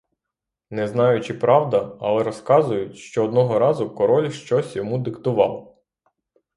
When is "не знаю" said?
0.69-1.21